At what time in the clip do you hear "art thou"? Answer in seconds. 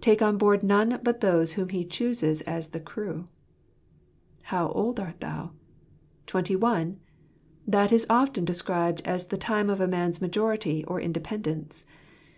4.98-5.50